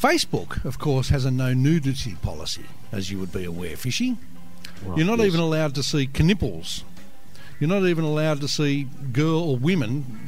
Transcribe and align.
Facebook, 0.00 0.64
of 0.64 0.78
course, 0.78 1.10
has 1.10 1.24
a 1.26 1.30
no 1.30 1.52
nudity 1.52 2.14
policy, 2.22 2.64
as 2.90 3.10
you 3.10 3.18
would 3.18 3.32
be 3.32 3.44
aware, 3.44 3.76
Fishy. 3.76 4.16
Right, 4.82 4.96
You're 4.96 5.06
not 5.06 5.18
yes. 5.18 5.26
even 5.26 5.40
allowed 5.40 5.74
to 5.74 5.82
see 5.82 6.08
knipples. 6.18 6.84
You're 7.58 7.68
not 7.68 7.84
even 7.84 8.04
allowed 8.04 8.40
to 8.40 8.48
see 8.48 8.84
girl 9.12 9.40
or 9.40 9.56
women. 9.58 10.20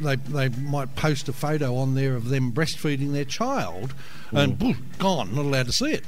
They, 0.00 0.16
they 0.16 0.48
might 0.50 0.94
post 0.96 1.28
a 1.30 1.32
photo 1.32 1.76
on 1.76 1.94
there 1.94 2.14
of 2.14 2.28
them 2.28 2.52
breastfeeding 2.52 3.12
their 3.12 3.24
child, 3.24 3.94
and 4.32 4.58
poof, 4.58 4.78
gone, 4.98 5.34
not 5.34 5.46
allowed 5.46 5.66
to 5.66 5.72
see 5.72 5.92
it. 5.92 6.04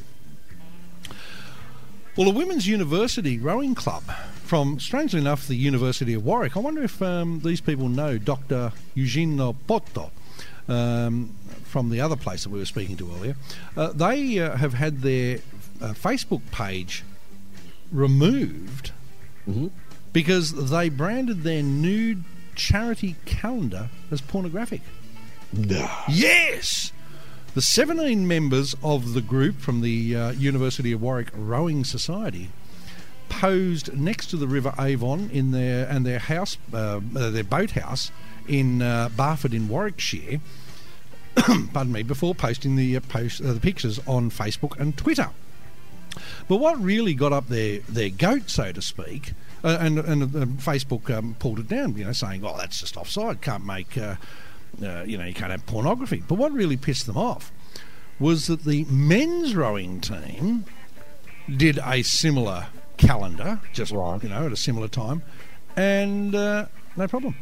Well, 2.16 2.28
a 2.28 2.32
women's 2.32 2.66
university 2.66 3.38
rowing 3.38 3.74
club 3.74 4.02
from, 4.42 4.80
strangely 4.80 5.20
enough, 5.20 5.46
the 5.46 5.54
University 5.54 6.12
of 6.14 6.24
Warwick. 6.24 6.56
I 6.56 6.60
wonder 6.60 6.82
if 6.82 7.00
um, 7.00 7.40
these 7.40 7.60
people 7.60 7.88
know 7.88 8.18
Dr. 8.18 8.72
Eugenio 8.94 9.54
Poto 9.66 10.10
um, 10.68 11.34
from 11.68 11.90
the 11.90 12.00
other 12.00 12.16
place 12.16 12.42
that 12.44 12.50
we 12.50 12.58
were 12.58 12.64
speaking 12.66 12.96
to 12.96 13.10
earlier. 13.12 13.36
Uh, 13.76 13.92
they 13.92 14.38
uh, 14.38 14.56
have 14.56 14.74
had 14.74 15.02
their 15.02 15.38
uh, 15.80 15.92
Facebook 15.92 16.42
page 16.50 17.04
removed 17.92 18.92
Mhm. 19.48 19.70
because 20.12 20.70
they 20.70 20.88
branded 20.88 21.42
their 21.42 21.62
nude 21.62 22.24
charity 22.54 23.16
calendar 23.24 23.88
as 24.10 24.20
pornographic. 24.20 24.82
Nah. 25.52 25.88
Yes! 26.08 26.92
The 27.54 27.62
17 27.62 28.28
members 28.28 28.74
of 28.82 29.14
the 29.14 29.20
group 29.22 29.58
from 29.60 29.80
the 29.80 30.14
uh, 30.14 30.30
University 30.32 30.92
of 30.92 31.00
Warwick 31.00 31.30
Rowing 31.34 31.84
Society 31.84 32.50
posed 33.30 33.96
next 33.96 34.26
to 34.26 34.36
the 34.36 34.46
River 34.48 34.74
Avon 34.78 35.30
in 35.32 35.50
their 35.52 35.88
and 35.88 36.04
their 36.04 36.18
house, 36.18 36.56
uh, 36.72 37.00
uh, 37.16 37.30
their 37.30 37.44
boathouse 37.44 38.10
in 38.46 38.82
uh, 38.82 39.08
Barford 39.16 39.54
in 39.54 39.68
Warwickshire. 39.68 40.40
pardon 41.72 41.92
me, 41.92 42.02
before 42.02 42.34
posting 42.34 42.76
the 42.76 42.96
uh, 42.96 43.00
post 43.00 43.40
uh, 43.42 43.52
the 43.52 43.60
pictures 43.60 44.00
on 44.06 44.30
Facebook 44.30 44.78
and 44.78 44.96
Twitter. 44.96 45.30
But 46.48 46.56
what 46.56 46.80
really 46.80 47.14
got 47.14 47.32
up 47.32 47.48
their, 47.48 47.80
their 47.80 48.08
goat, 48.10 48.50
so 48.50 48.72
to 48.72 48.82
speak, 48.82 49.32
uh, 49.62 49.78
and 49.80 49.98
and 49.98 50.22
uh, 50.22 50.46
Facebook 50.62 51.14
um, 51.16 51.36
pulled 51.38 51.58
it 51.58 51.68
down, 51.68 51.96
you 51.96 52.04
know, 52.04 52.12
saying, 52.12 52.44
"Oh, 52.44 52.56
that's 52.56 52.80
just 52.80 52.96
offside. 52.96 53.40
Can't 53.40 53.64
make, 53.64 53.96
uh, 53.98 54.16
uh, 54.82 55.02
you 55.06 55.18
know, 55.18 55.24
you 55.24 55.34
can't 55.34 55.50
have 55.50 55.64
pornography." 55.66 56.22
But 56.26 56.36
what 56.36 56.52
really 56.52 56.76
pissed 56.76 57.06
them 57.06 57.16
off 57.18 57.52
was 58.18 58.46
that 58.48 58.64
the 58.64 58.84
men's 58.84 59.54
rowing 59.54 60.00
team 60.00 60.64
did 61.54 61.78
a 61.84 62.02
similar 62.02 62.66
calendar, 62.96 63.60
just 63.72 63.92
Right. 63.92 64.20
you 64.22 64.28
know, 64.28 64.46
at 64.46 64.52
a 64.52 64.56
similar 64.56 64.88
time, 64.88 65.22
and 65.76 66.34
uh, 66.34 66.66
no 66.96 67.06
problem. 67.06 67.36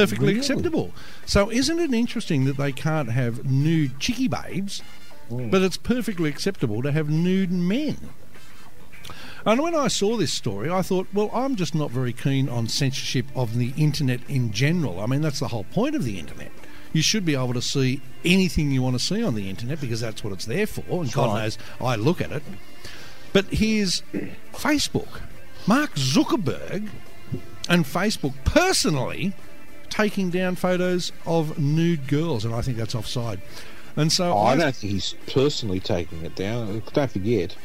Perfectly 0.00 0.26
Really? 0.28 0.38
acceptable. 0.38 0.92
So, 1.24 1.50
isn't 1.50 1.78
it 1.78 1.92
interesting 1.94 2.44
that 2.44 2.56
they 2.56 2.72
can't 2.72 3.10
have 3.10 3.44
nude 3.44 3.98
chickie 3.98 4.28
babes, 4.28 4.82
Mm. 5.30 5.50
but 5.50 5.62
it's 5.62 5.76
perfectly 5.76 6.28
acceptable 6.28 6.82
to 6.82 6.92
have 6.92 7.08
nude 7.08 7.50
men? 7.50 7.96
And 9.44 9.60
when 9.60 9.74
I 9.76 9.86
saw 9.88 10.16
this 10.16 10.32
story, 10.32 10.68
I 10.70 10.82
thought, 10.82 11.06
well, 11.14 11.30
I'm 11.32 11.54
just 11.54 11.74
not 11.74 11.90
very 11.92 12.12
keen 12.12 12.48
on 12.48 12.66
censorship 12.68 13.26
of 13.34 13.56
the 13.56 13.72
internet 13.76 14.20
in 14.28 14.52
general. 14.52 15.00
I 15.00 15.06
mean, 15.06 15.20
that's 15.20 15.38
the 15.38 15.48
whole 15.48 15.64
point 15.64 15.94
of 15.94 16.04
the 16.04 16.18
internet. 16.18 16.50
You 16.92 17.00
should 17.02 17.24
be 17.24 17.34
able 17.34 17.54
to 17.54 17.62
see 17.62 18.00
anything 18.24 18.70
you 18.72 18.82
want 18.82 18.98
to 18.98 19.04
see 19.04 19.22
on 19.22 19.34
the 19.34 19.48
internet 19.48 19.80
because 19.80 20.00
that's 20.00 20.24
what 20.24 20.32
it's 20.32 20.46
there 20.46 20.66
for. 20.66 20.82
And 21.02 21.12
God 21.12 21.26
right. 21.34 21.42
knows 21.42 21.58
I 21.80 21.94
look 21.94 22.20
at 22.20 22.32
it. 22.32 22.42
But 23.32 23.46
here's 23.46 24.02
Facebook. 24.52 25.20
Mark 25.66 25.94
Zuckerberg 25.94 26.88
and 27.68 27.84
Facebook 27.84 28.34
personally 28.44 29.32
taking 29.90 30.30
down 30.30 30.56
photos 30.56 31.12
of 31.26 31.58
nude 31.58 32.06
girls, 32.08 32.44
and 32.44 32.54
I 32.54 32.62
think 32.62 32.76
that's 32.76 32.94
offside. 32.94 33.40
And 33.96 34.12
so 34.12 34.32
Oh, 34.32 34.38
I 34.42 34.56
don't 34.56 34.74
think 34.74 34.92
he's 34.92 35.14
personally 35.32 35.80
taking 35.80 36.22
it 36.24 36.34
down. 36.36 36.82
Don't 36.92 37.10
forget, 37.10 37.56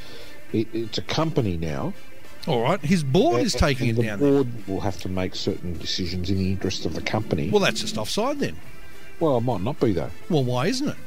it, 0.54 0.68
it's 0.74 0.98
a 0.98 1.02
company 1.02 1.58
now. 1.58 1.94
all 2.48 2.62
right, 2.62 2.80
his 2.82 3.04
board 3.04 3.42
is 3.42 3.54
taking 3.54 3.90
and 3.90 3.98
it 4.00 4.02
the 4.02 4.08
down. 4.08 4.20
board 4.20 4.68
will 4.68 4.80
have 4.82 4.98
to 5.02 5.10
make 5.10 5.36
certain 5.36 5.78
decisions 5.78 6.30
in 6.30 6.38
the 6.38 6.52
interest 6.52 6.86
of 6.86 6.94
the 6.96 7.02
company. 7.02 7.50
Well, 7.50 7.62
that's 7.62 7.82
just 7.82 7.98
offside 7.98 8.40
then. 8.40 8.56
Well, 9.20 9.38
it 9.38 9.42
might 9.42 9.62
not 9.62 9.80
be 9.80 9.92
though, 9.94 10.10
Well, 10.30 10.44
why 10.44 10.68
isn't 10.68 10.88
it? 10.90 10.98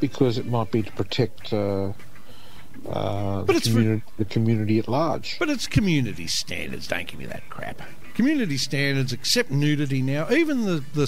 because 0.00 0.38
it 0.38 0.46
might 0.46 0.70
be 0.70 0.80
to 0.84 0.92
protect 0.92 1.52
uh, 1.52 1.90
uh, 2.88 3.42
But 3.42 3.52
the, 3.52 3.56
it's 3.56 3.68
for- 3.68 4.02
the 4.18 4.24
community 4.24 4.78
at 4.78 4.88
large. 4.88 5.38
But 5.38 5.50
it's 5.50 5.66
community 5.66 6.26
standards. 6.26 6.86
Don't 6.88 7.06
give 7.06 7.18
me 7.18 7.26
that 7.26 7.48
crap. 7.50 7.82
Community 8.14 8.56
standards 8.56 9.12
accept 9.12 9.50
nudity 9.50 10.02
now. 10.02 10.30
Even 10.30 10.64
the 10.64 10.84
the, 10.94 11.06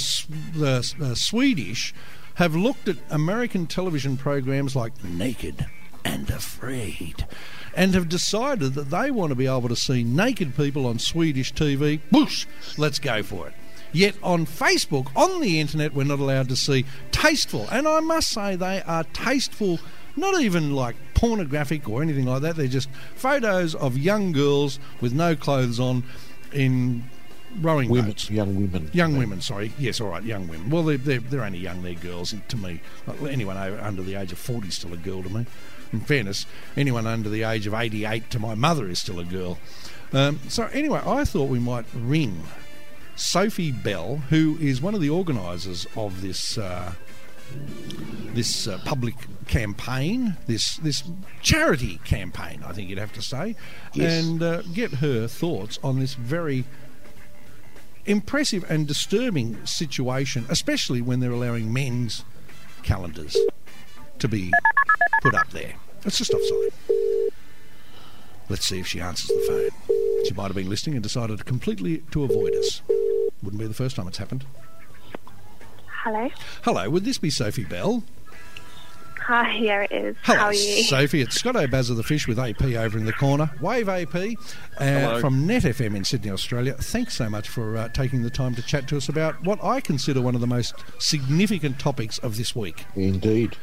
the 0.55 0.95
uh, 1.11 1.15
Swedish 1.15 1.93
have 2.37 2.55
looked 2.55 2.89
at 2.89 2.97
American 3.11 3.67
television 3.67 4.17
programs 4.17 4.77
like 4.77 5.03
Naked 5.05 5.67
and 6.05 6.31
Afraid, 6.31 7.27
and 7.75 7.95
have 7.95 8.09
decided 8.09 8.75
that 8.75 8.91
they 8.91 9.11
want 9.11 9.31
to 9.31 9.35
be 9.35 9.47
able 9.47 9.69
to 9.69 9.77
see 9.77 10.03
naked 10.05 10.57
people 10.57 10.87
on 10.87 10.99
Swedish 10.99 11.53
TV. 11.53 12.01
Whoosh! 12.13 12.47
Let's 12.79 12.99
go 12.99 13.23
for 13.23 13.49
it. 13.49 13.55
Yet 13.93 14.15
on 14.23 14.47
Facebook, 14.47 15.09
on 15.17 15.41
the 15.41 15.59
internet, 15.59 15.93
we're 15.93 16.05
not 16.05 16.21
allowed 16.21 16.49
to 16.51 16.57
see 16.57 16.85
tasteful, 17.11 17.67
and 17.73 17.89
I 17.89 17.99
must 18.01 18.29
say 18.29 18.55
they 18.55 18.83
are 18.83 19.03
tasteful. 19.05 19.81
Not 20.17 20.41
even 20.41 20.75
like 20.75 20.97
pornographic 21.15 21.89
or 21.89 22.03
anything 22.03 22.27
like 22.27 22.43
that. 22.43 22.57
They're 22.57 22.67
just 22.67 22.91
photos 23.15 23.75
of 23.75 23.97
young 23.97 24.33
girls 24.33 24.79
with 25.01 25.13
no 25.13 25.37
clothes 25.37 25.79
on 25.79 26.05
in 26.53 27.05
rowing 27.61 27.91
women, 27.91 28.11
boats. 28.11 28.31
young 28.31 28.55
women, 28.57 28.91
Young 28.93 29.17
women, 29.17 29.41
sorry. 29.41 29.73
Yes, 29.79 30.01
all 30.01 30.09
right, 30.09 30.23
young 30.23 30.49
women. 30.49 30.71
Well, 30.71 30.83
they're, 30.85 30.99
they're, 30.99 31.21
they're 31.21 31.45
only 31.45 31.59
young, 31.59 31.83
they're 31.83 31.95
girls 31.95 32.35
to 32.49 32.57
me. 32.57 32.81
Like, 33.07 33.23
Anyone 33.23 33.57
under 33.57 34.03
the 34.03 34.15
age 34.15 34.33
of 34.33 34.39
40 34.39 34.69
is 34.69 34.75
still 34.75 34.93
a 34.93 34.97
girl 34.97 35.23
to 35.23 35.29
me. 35.29 35.47
In 35.93 36.01
fairness, 36.01 36.47
anyone 36.77 37.07
under 37.07 37.29
the 37.29 37.43
age 37.43 37.67
of 37.67 37.75
88 37.75 38.31
to 38.31 38.39
my 38.39 38.55
mother 38.55 38.89
is 38.89 39.01
still 39.01 39.19
a 39.19 39.25
girl. 39.25 39.59
Um, 40.13 40.39
so, 40.49 40.67
anyway, 40.67 41.01
I 41.05 41.25
thought 41.25 41.49
we 41.49 41.59
might 41.59 41.87
ring 41.95 42.45
Sophie 43.17 43.73
Bell, 43.73 44.17
who 44.31 44.57
is 44.61 44.81
one 44.81 44.95
of 44.95 45.01
the 45.01 45.11
organisers 45.11 45.87
of 45.97 46.23
this. 46.23 46.57
Uh, 46.59 46.95
this 48.35 48.67
uh, 48.69 48.79
public 48.85 49.15
campaign, 49.49 50.37
this 50.47 50.77
this 50.77 51.03
charity 51.43 51.99
campaign, 52.05 52.63
I 52.65 52.73
think 52.73 52.89
you'd 52.89 52.99
have 52.99 53.13
to 53.15 53.23
say, 53.23 53.57
Yes. 53.95 54.25
and 54.25 54.43
uh, 54.43 54.63
get 54.75 54.95
her 54.95 55.27
thoughts 55.27 55.79
on 55.83 55.99
this 55.99 56.15
very 56.15 56.65
impressive 58.07 58.65
and 58.71 58.87
disturbing 58.87 59.65
situation, 59.67 60.47
especially 60.49 61.03
when 61.03 61.21
they're 61.21 61.33
allowing 61.33 61.73
men's 61.73 62.25
calendars 62.83 63.37
to 64.19 64.29
be 64.29 64.51
put 65.23 65.35
up 65.35 65.51
there. 65.51 65.75
It's 66.05 66.19
just 66.19 66.33
offside. 66.33 66.73
Let's 68.49 68.65
see 68.67 68.81
if 68.81 68.87
she 68.87 69.01
answers 69.01 69.29
the 69.29 69.45
phone. 69.47 70.25
She 70.27 70.35
might 70.35 70.47
have 70.47 70.57
been 70.57 70.69
listening 70.69 70.97
and 70.97 71.03
decided 71.03 71.45
completely 71.45 71.99
to 72.11 72.25
avoid 72.25 72.55
us. 72.55 72.83
Wouldn't 73.43 73.61
be 73.61 73.67
the 73.69 73.75
first 73.75 73.97
time 73.97 74.09
it's 74.09 74.19
happened. 74.19 74.45
Hello. 76.03 76.29
Hello, 76.63 76.89
would 76.91 77.05
this 77.05 77.19
be 77.19 77.31
Sophie 77.31 77.65
Bell? 77.65 78.03
Hi, 79.21 79.55
yeah, 79.59 79.83
it 79.83 79.93
is. 79.93 80.17
Hello, 80.23 80.39
How 80.39 80.47
are 80.47 80.55
you? 80.55 80.83
Sophie. 80.85 81.21
It's 81.21 81.37
Scott 81.37 81.55
O'Baz 81.55 81.91
of 81.91 81.97
the 81.97 82.03
Fish 82.03 82.27
with 82.27 82.39
AP 82.39 82.63
over 82.63 82.99
in 82.99 83.05
the 83.05 83.13
corner. 83.13 83.51
Wave 83.61 83.89
AP 83.89 84.15
uh, 84.79 85.21
from 85.21 85.47
Net 85.47 85.63
FM 85.63 85.95
in 85.95 86.05
Sydney, 86.05 86.31
Australia. 86.31 86.73
Thanks 86.75 87.15
so 87.15 87.29
much 87.29 87.49
for 87.49 87.77
uh, 87.77 87.89
taking 87.91 88.23
the 88.23 88.31
time 88.31 88.55
to 88.55 88.63
chat 88.63 88.89
to 88.89 88.97
us 88.97 89.09
about 89.09 89.41
what 89.45 89.63
I 89.63 89.81
consider 89.81 90.21
one 90.23 90.35
of 90.35 90.41
the 90.41 90.47
most 90.47 90.75
significant 90.99 91.79
topics 91.79 92.19
of 92.19 92.39
this 92.39 92.57
week. 92.57 92.87
indeed. 92.97 93.57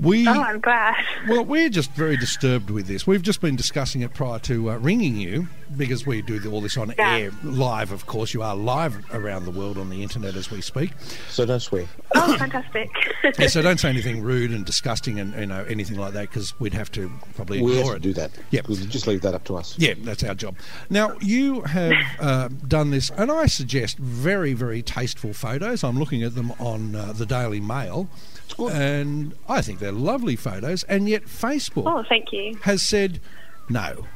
We 0.00 0.26
oh, 0.28 0.32
I'm 0.32 0.60
glad. 0.60 0.94
well, 1.28 1.44
we're 1.44 1.68
just 1.68 1.90
very 1.92 2.16
disturbed 2.16 2.70
with 2.70 2.86
this. 2.86 3.06
We've 3.06 3.22
just 3.22 3.40
been 3.40 3.56
discussing 3.56 4.02
it 4.02 4.14
prior 4.14 4.38
to 4.40 4.70
uh, 4.70 4.76
ringing 4.76 5.16
you 5.16 5.48
because 5.76 6.06
we 6.06 6.22
do 6.22 6.40
all 6.52 6.60
this 6.60 6.76
on 6.76 6.94
Yeah. 6.98 7.16
air 7.16 7.30
live. 7.42 7.90
Of 7.92 8.06
course, 8.06 8.32
you 8.32 8.42
are 8.42 8.54
live 8.56 9.04
around 9.12 9.44
the 9.44 9.50
world 9.50 9.76
on 9.76 9.90
the 9.90 10.02
internet 10.02 10.36
as 10.36 10.50
we 10.50 10.60
speak. 10.60 10.92
So 11.30 11.44
don't 11.44 11.60
swear. 11.60 11.86
Oh, 12.14 12.36
fantastic. 12.38 12.90
Yeah, 13.38 13.48
so 13.48 13.60
don't 13.60 13.78
say 13.78 13.88
anything 13.88 14.22
rude 14.22 14.50
and 14.52 14.64
disgusting 14.64 15.18
and 15.18 15.34
you 15.34 15.46
know 15.46 15.64
anything 15.68 15.96
like 15.98 16.12
that 16.14 16.28
because 16.30 16.58
we'd 16.60 16.74
have 16.74 16.90
to 16.92 17.10
probably 17.34 17.60
We 17.60 17.72
have 17.72 17.80
ignore 17.80 17.92
to 17.92 17.96
it. 17.96 18.02
do 18.02 18.12
that. 18.14 18.30
Yeah. 18.50 18.60
We'll 18.68 18.78
just 18.78 19.06
leave 19.06 19.22
that 19.22 19.34
up 19.34 19.44
to 19.44 19.56
us. 19.56 19.74
Yeah, 19.78 19.94
that's 19.98 20.22
our 20.24 20.34
job. 20.34 20.56
Now, 20.90 21.16
you 21.20 21.62
have 21.62 21.94
uh, 22.20 22.48
done 22.66 22.90
this, 22.90 23.10
and 23.10 23.30
I 23.30 23.46
suggest 23.46 23.98
very, 23.98 24.52
very 24.54 24.82
tasteful 24.82 25.32
photos. 25.34 25.82
I'm 25.84 25.98
looking 25.98 26.22
at 26.22 26.34
them 26.34 26.52
on 26.60 26.94
uh, 26.94 27.12
the 27.12 27.26
Daily 27.26 27.60
Mail, 27.60 28.08
good. 28.54 28.72
and 28.72 29.34
I 29.48 29.62
think 29.62 29.78
they're 29.78 29.92
lovely 29.92 30.36
photos, 30.36 30.82
and 30.84 31.08
yet 31.08 31.24
Facebook 31.24 31.84
oh, 31.86 32.04
thank 32.08 32.32
you. 32.32 32.56
has 32.62 32.82
said 32.82 33.20
no. 33.68 34.06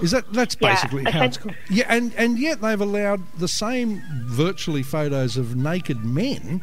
Is 0.00 0.12
that 0.12 0.32
that's 0.32 0.56
Yeah, 0.58 0.72
basically 0.72 1.04
how 1.04 1.24
it's 1.24 1.36
gone? 1.36 1.54
Yeah, 1.68 1.84
and 1.88 2.14
and 2.16 2.38
yet 2.38 2.60
they've 2.62 2.80
allowed 2.80 3.20
the 3.38 3.48
same 3.48 4.02
virtually 4.24 4.82
photos 4.82 5.36
of 5.36 5.54
naked 5.54 6.02
men 6.04 6.62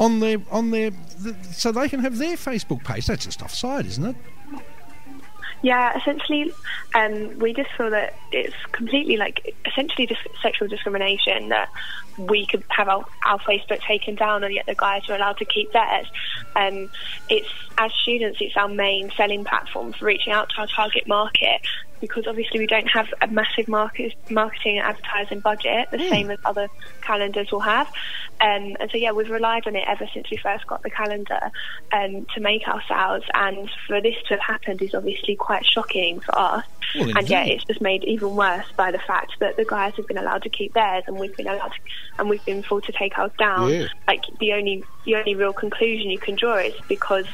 on 0.00 0.20
their 0.20 0.38
on 0.50 0.70
their 0.70 0.90
th- 1.22 1.36
so 1.52 1.70
they 1.70 1.88
can 1.90 2.00
have 2.00 2.16
their 2.16 2.36
Facebook 2.36 2.82
page. 2.84 3.06
That's 3.06 3.26
just 3.26 3.42
offside, 3.42 3.84
isn't 3.86 4.04
it? 4.06 4.16
Yeah, 5.62 5.96
essentially, 5.96 6.52
um, 6.92 7.38
we 7.38 7.54
just 7.54 7.70
feel 7.78 7.90
that 7.90 8.14
it's 8.32 8.54
completely 8.72 9.16
like 9.16 9.54
essentially 9.64 10.08
just 10.08 10.20
sexual 10.42 10.66
discrimination 10.66 11.50
that 11.50 11.68
we 12.18 12.46
could 12.50 12.64
have 12.70 12.88
our, 12.88 13.04
our 13.24 13.38
Facebook 13.48 13.78
taken 13.86 14.16
down 14.16 14.42
and 14.42 14.52
yet 14.52 14.66
the 14.66 14.74
guys 14.74 15.02
are 15.08 15.14
allowed 15.14 15.36
to 15.38 15.44
keep 15.44 15.72
theirs. 15.72 16.06
Um, 16.56 16.90
it's 17.28 17.48
as 17.78 17.92
students, 18.02 18.38
it's 18.40 18.56
our 18.56 18.68
main 18.68 19.10
selling 19.16 19.44
platform 19.44 19.94
for 19.96 20.06
reaching 20.06 20.32
out 20.32 20.48
to 20.54 20.62
our 20.62 20.68
target 20.74 21.06
market 21.06 21.60
because 22.02 22.26
obviously 22.26 22.58
we 22.58 22.66
don't 22.66 22.88
have 22.88 23.06
a 23.22 23.28
massive 23.28 23.68
market, 23.68 24.12
marketing 24.28 24.78
and 24.78 24.86
advertising 24.88 25.38
budget, 25.38 25.88
the 25.92 25.98
mm. 25.98 26.10
same 26.10 26.30
as 26.32 26.38
other 26.44 26.68
calendars 27.00 27.50
will 27.52 27.60
have. 27.60 27.86
Um, 28.40 28.76
and 28.80 28.90
so, 28.90 28.98
yeah, 28.98 29.12
we've 29.12 29.30
relied 29.30 29.68
on 29.68 29.76
it 29.76 29.84
ever 29.86 30.06
since 30.12 30.28
we 30.28 30.36
first 30.36 30.66
got 30.66 30.82
the 30.82 30.90
calendar 30.90 31.38
um, 31.92 32.26
to 32.34 32.40
make 32.40 32.66
our 32.66 32.82
sales. 32.88 33.22
And 33.34 33.70
for 33.86 34.00
this 34.00 34.16
to 34.26 34.34
have 34.34 34.40
happened 34.40 34.82
is 34.82 34.94
obviously 34.94 35.36
quite 35.36 35.64
shocking 35.64 36.18
for 36.18 36.36
us. 36.36 36.64
Well, 36.96 37.16
and 37.16 37.30
yeah, 37.30 37.44
it's 37.44 37.64
just 37.64 37.80
made 37.80 38.02
even 38.04 38.34
worse 38.34 38.66
by 38.76 38.90
the 38.90 38.98
fact 38.98 39.34
that 39.38 39.56
the 39.56 39.64
guys 39.64 39.94
have 39.96 40.08
been 40.08 40.18
allowed 40.18 40.42
to 40.42 40.50
keep 40.50 40.74
theirs, 40.74 41.04
and 41.06 41.16
we've 41.16 41.34
been 41.36 41.46
allowed, 41.46 41.68
to, 41.68 41.78
and 42.18 42.28
we've 42.28 42.44
been 42.44 42.64
forced 42.64 42.86
to 42.86 42.92
take 42.92 43.16
ours 43.16 43.30
down. 43.38 43.70
Yeah. 43.70 43.86
Like 44.08 44.24
the 44.40 44.52
only 44.52 44.84
the 45.04 45.14
only 45.14 45.34
real 45.34 45.52
conclusion 45.52 46.10
you 46.10 46.18
can 46.18 46.34
draw 46.34 46.58
is 46.58 46.74
because 46.88 47.26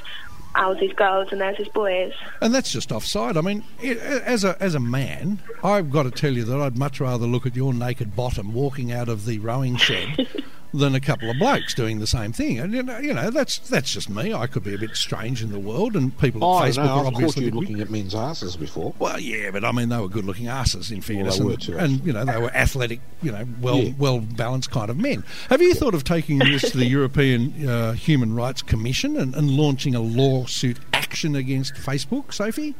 ours 0.55 0.79
is 0.81 0.93
girls 0.93 1.29
and 1.31 1.41
theirs 1.41 1.56
is 1.59 1.69
boys. 1.69 2.12
And 2.41 2.55
that's 2.55 2.71
just 2.71 2.93
offside. 2.93 3.37
I 3.37 3.41
mean, 3.41 3.65
as 3.83 4.45
a 4.45 4.61
as 4.61 4.75
a 4.75 4.81
man, 4.81 5.41
I've 5.62 5.91
got 5.91 6.05
to 6.05 6.11
tell 6.11 6.33
you 6.33 6.45
that 6.45 6.61
I'd 6.61 6.77
much 6.79 7.00
rather 7.00 7.27
look 7.27 7.47
at 7.47 7.56
your 7.56 7.73
naked 7.75 8.17
bottom 8.17 8.53
walking 8.53 8.93
out 8.93 9.09
of 9.09 9.25
the 9.25 9.39
rowing 9.39 9.77
shed 9.77 10.29
than 10.78 10.94
a 10.94 11.00
couple 11.00 11.30
of 11.30 11.38
blokes 11.38 11.75
doing 11.75 11.98
the 11.98 12.06
same 12.06 12.32
thing. 12.32 12.58
And 12.58 12.72
you 12.72 12.82
know, 12.82 12.98
you 12.98 13.12
know, 13.12 13.30
that's 13.30 13.58
that's 13.58 13.92
just 13.92 14.08
me. 14.08 14.32
I 14.32 14.46
could 14.46 14.64
be 14.64 14.75
a 14.75 14.78
bit 14.78 14.96
strange 14.96 15.42
in 15.42 15.52
the 15.52 15.58
world, 15.58 15.96
and 15.96 16.16
people 16.19 16.44
oh, 16.44 16.62
at 16.62 16.70
Facebook 16.70 16.84
no, 16.84 16.90
are 16.90 17.06
obviously 17.06 17.44
you 17.46 17.50
looking 17.50 17.80
at 17.80 17.90
men's 17.90 18.14
asses 18.14 18.56
before. 18.56 18.94
Well, 18.98 19.20
yeah, 19.20 19.50
but 19.50 19.64
I 19.64 19.72
mean, 19.72 19.88
they 19.88 19.98
were 19.98 20.08
good-looking 20.08 20.48
asses 20.48 20.90
in 20.90 21.00
fairness, 21.00 21.38
well, 21.38 21.50
and, 21.50 21.60
too, 21.60 21.78
and, 21.78 22.04
you 22.04 22.12
know, 22.12 22.25
they 22.25 22.38
were 22.38 22.50
athletic, 22.50 23.00
you 23.22 23.32
know, 23.32 23.46
well 23.60 23.78
yeah. 23.78 23.92
well 23.98 24.20
balanced 24.20 24.70
kind 24.70 24.90
of 24.90 24.96
men. 24.96 25.25
Have 25.50 25.60
you 25.60 25.75
thought 25.75 25.94
of 25.94 26.04
taking 26.04 26.38
this 26.38 26.70
to 26.70 26.78
the 26.78 26.86
European 26.98 27.69
uh, 27.69 27.92
Human 27.92 28.34
Rights 28.34 28.62
Commission 28.62 29.16
and, 29.16 29.34
and 29.34 29.50
launching 29.50 29.94
a 29.94 30.00
lawsuit 30.00 30.78
action 30.92 31.34
against 31.34 31.75
Facebook, 31.75 32.32
Sophie? 32.32 32.75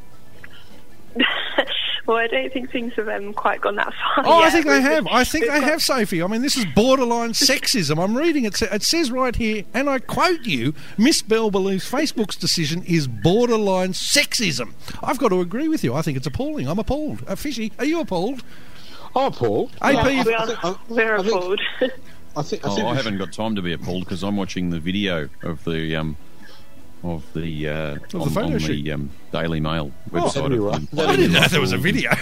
well, 2.09 2.17
I 2.17 2.25
don't 2.25 2.51
think 2.51 2.71
things 2.71 2.93
have 2.95 3.07
um, 3.07 3.33
quite 3.33 3.61
gone 3.61 3.75
that 3.75 3.93
far. 3.93 4.23
Oh, 4.25 4.39
yet. 4.39 4.47
I 4.47 4.49
think 4.49 4.65
they 4.65 4.81
have. 4.81 5.05
I 5.05 5.23
think 5.23 5.45
they 5.45 5.61
have, 5.61 5.83
Sophie. 5.83 6.23
I 6.23 6.27
mean, 6.27 6.41
this 6.41 6.57
is 6.57 6.65
borderline 6.65 7.33
sexism. 7.33 8.03
I'm 8.03 8.17
reading 8.17 8.45
it. 8.45 8.59
It 8.63 8.81
says 8.81 9.11
right 9.11 9.35
here, 9.35 9.63
and 9.75 9.87
I 9.87 9.99
quote 9.99 10.41
you: 10.41 10.73
Miss 10.97 11.21
Bell 11.21 11.51
believes 11.51 11.87
Facebook's 11.87 12.35
decision 12.35 12.81
is 12.87 13.07
borderline 13.07 13.93
sexism. 13.93 14.73
I've 15.03 15.19
got 15.19 15.29
to 15.29 15.39
agree 15.39 15.67
with 15.67 15.83
you. 15.83 15.93
I 15.93 16.01
think 16.01 16.17
it's 16.17 16.25
appalling. 16.25 16.67
I'm 16.67 16.79
appalled. 16.79 17.23
Uh, 17.27 17.35
Fishy, 17.35 17.71
are 17.77 17.85
you 17.85 17.99
appalled? 17.99 18.41
I'm 19.15 19.27
appalled. 19.27 19.71
AP, 19.79 19.93
yeah, 19.93 20.23
we 20.23 20.33
are, 20.33 20.79
we're 20.89 21.15
appalled. 21.15 21.61
I 22.35 22.41
think. 22.41 22.65
I, 22.65 22.73
think 22.73 22.85
oh, 22.85 22.87
I 22.87 22.95
haven't 22.95 23.19
got 23.19 23.31
time 23.31 23.55
to 23.55 23.61
be 23.61 23.73
appalled 23.73 24.05
because 24.05 24.23
I'm 24.23 24.35
watching 24.35 24.71
the 24.71 24.79
video 24.79 25.29
of 25.43 25.63
the 25.63 25.95
um, 25.95 26.17
of 27.03 27.25
the 27.33 27.69
uh, 27.69 27.95
of 27.95 28.15
on, 28.15 28.33
the, 28.33 28.41
on 28.41 28.57
the 28.57 28.91
um, 28.91 29.09
Daily 29.31 29.59
Mail 29.59 29.91
oh, 30.13 30.15
website. 30.15 30.57
Oh, 30.57 30.65
right. 30.65 31.09
I 31.09 31.15
didn't 31.15 31.33
know 31.33 31.47
there 31.47 31.61
was 31.61 31.71
a 31.71 31.77
video. 31.77 32.11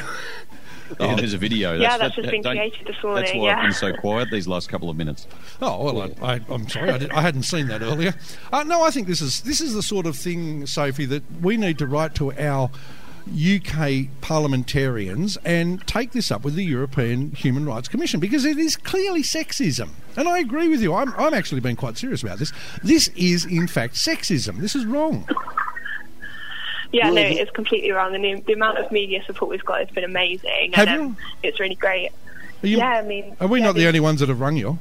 Oh, 0.99 1.15
there's 1.15 1.33
a 1.33 1.37
video. 1.37 1.77
That's, 1.77 1.81
yeah, 1.81 1.97
that's 1.97 2.15
that, 2.15 2.21
just 2.21 2.31
been 2.31 2.43
created 2.43 2.87
this 2.87 3.03
morning. 3.03 3.23
That's 3.23 3.35
why 3.35 3.43
yeah. 3.43 3.57
I've 3.57 3.63
been 3.63 3.73
so 3.73 3.93
quiet 3.93 4.31
these 4.31 4.47
last 4.47 4.69
couple 4.69 4.89
of 4.89 4.95
minutes. 4.95 5.27
Oh 5.61 5.83
well, 5.83 6.09
I, 6.21 6.39
am 6.49 6.69
sorry, 6.69 6.91
I, 6.91 6.97
did, 6.97 7.11
I, 7.11 7.21
hadn't 7.21 7.43
seen 7.43 7.67
that 7.67 7.81
earlier. 7.81 8.15
Uh, 8.53 8.63
no, 8.63 8.83
I 8.83 8.89
think 8.89 9.07
this 9.07 9.21
is 9.21 9.41
this 9.41 9.59
is 9.59 9.73
the 9.73 9.83
sort 9.83 10.05
of 10.05 10.15
thing, 10.15 10.65
Sophie, 10.65 11.05
that 11.05 11.23
we 11.41 11.57
need 11.57 11.77
to 11.79 11.87
write 11.87 12.15
to 12.15 12.31
our 12.39 12.69
UK 13.29 14.07
parliamentarians 14.21 15.37
and 15.43 15.85
take 15.87 16.11
this 16.11 16.31
up 16.31 16.45
with 16.45 16.55
the 16.55 16.63
European 16.63 17.31
Human 17.31 17.65
Rights 17.65 17.87
Commission 17.89 18.19
because 18.19 18.45
it 18.45 18.57
is 18.57 18.77
clearly 18.77 19.23
sexism. 19.23 19.89
And 20.17 20.27
I 20.27 20.39
agree 20.39 20.67
with 20.67 20.81
you. 20.81 20.93
I'm, 20.95 21.13
I'm 21.15 21.33
actually 21.33 21.61
being 21.61 21.75
quite 21.75 21.97
serious 21.97 22.23
about 22.23 22.39
this. 22.39 22.51
This 22.83 23.07
is, 23.09 23.45
in 23.45 23.67
fact, 23.67 23.93
sexism. 23.93 24.57
This 24.57 24.75
is 24.75 24.85
wrong. 24.85 25.27
Yeah, 26.91 27.09
no, 27.09 27.21
it's 27.21 27.51
completely 27.51 27.91
wrong. 27.91 28.15
And 28.15 28.23
the, 28.23 28.41
the, 28.41 28.53
amount 28.53 28.79
of 28.79 28.91
media 28.91 29.23
support 29.25 29.51
we've 29.51 29.63
got 29.63 29.79
has 29.79 29.89
been 29.89 30.03
amazing. 30.03 30.71
Have 30.73 30.87
and, 30.87 31.01
you? 31.01 31.07
Um, 31.07 31.17
it's 31.43 31.59
really 31.59 31.75
great. 31.75 32.11
You, 32.61 32.77
yeah, 32.77 32.93
I 32.93 33.01
mean, 33.03 33.37
are 33.39 33.47
we 33.47 33.59
yeah, 33.59 33.67
not 33.67 33.75
the 33.75 33.85
only 33.87 33.99
ones 33.99 34.19
that 34.21 34.29
have 34.29 34.39
rung 34.39 34.57
you? 34.57 34.79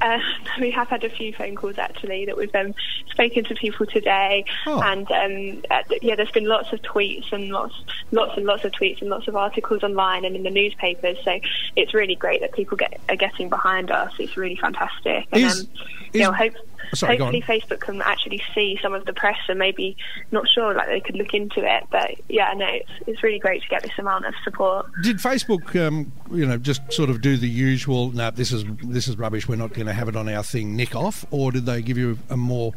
Uh, 0.00 0.18
we 0.60 0.70
have 0.70 0.88
had 0.88 1.04
a 1.04 1.10
few 1.10 1.32
phone 1.32 1.54
calls 1.54 1.78
actually 1.78 2.26
that 2.26 2.36
we've 2.36 2.54
um, 2.54 2.74
spoken 3.10 3.44
to 3.44 3.54
people 3.54 3.86
today, 3.86 4.44
oh. 4.66 4.80
and 4.82 5.10
um, 5.10 5.62
uh, 5.70 5.82
yeah, 6.02 6.14
there's 6.14 6.30
been 6.30 6.46
lots 6.46 6.72
of 6.72 6.80
tweets 6.82 7.32
and 7.32 7.48
lots, 7.50 7.74
lots 8.10 8.36
and 8.36 8.46
lots 8.46 8.64
of 8.64 8.72
tweets 8.72 9.00
and 9.00 9.10
lots 9.10 9.28
of 9.28 9.36
articles 9.36 9.82
online 9.82 10.24
and 10.24 10.36
in 10.36 10.42
the 10.42 10.50
newspapers. 10.50 11.18
So 11.24 11.38
it's 11.76 11.94
really 11.94 12.16
great 12.16 12.40
that 12.40 12.52
people 12.52 12.76
get 12.76 13.00
are 13.08 13.16
getting 13.16 13.48
behind 13.48 13.90
us. 13.90 14.12
It's 14.18 14.36
really 14.36 14.56
fantastic, 14.56 15.26
and 15.32 15.42
is, 15.42 15.60
um, 15.60 15.60
is, 15.60 16.14
you 16.14 16.20
know, 16.22 16.32
hope 16.32 16.54
Sorry, 16.94 17.16
hopefully 17.16 17.42
Facebook 17.42 17.80
can 17.80 18.02
actually 18.02 18.42
see 18.54 18.78
some 18.82 18.94
of 18.94 19.04
the 19.04 19.12
press 19.12 19.38
and 19.48 19.58
maybe 19.58 19.96
not 20.30 20.48
sure 20.48 20.74
like 20.74 20.88
they 20.88 21.00
could 21.00 21.16
look 21.16 21.34
into 21.34 21.60
it. 21.60 21.84
But 21.90 22.12
yeah, 22.28 22.52
no, 22.54 22.66
it's, 22.66 22.90
it's 23.06 23.22
really 23.22 23.38
great 23.38 23.62
to 23.62 23.68
get 23.68 23.82
this 23.82 23.98
amount 23.98 24.26
of 24.26 24.34
support. 24.44 24.86
Did 25.02 25.18
Facebook, 25.18 25.74
um, 25.86 26.12
you 26.30 26.46
know, 26.46 26.58
just 26.58 26.92
sort 26.92 27.10
of 27.10 27.20
do 27.20 27.36
the 27.36 27.48
usual? 27.48 28.10
No, 28.12 28.30
this 28.30 28.52
is 28.52 28.64
this 28.82 29.08
is 29.08 29.18
rubbish. 29.18 29.48
We're 29.48 29.56
not 29.56 29.72
going 29.72 29.86
to 29.86 29.92
have 29.92 30.08
it 30.08 30.16
on 30.16 30.28
our 30.28 30.42
thing. 30.42 30.76
Nick 30.76 30.94
off, 30.94 31.24
or 31.30 31.52
did 31.52 31.66
they 31.66 31.82
give 31.82 31.98
you 31.98 32.18
a 32.30 32.36
more 32.36 32.72